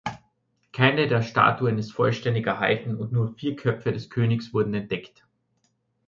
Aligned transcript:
Keine 0.73 1.05
der 1.07 1.21
Statuen 1.21 1.77
ist 1.77 1.91
vollständig 1.91 2.47
erhalten 2.47 2.95
und 2.95 3.11
nur 3.11 3.35
vier 3.35 3.55
Köpfe 3.55 3.91
des 3.91 4.09
Königs 4.09 4.51
wurden 4.51 4.73
entdeckt. 4.73 5.27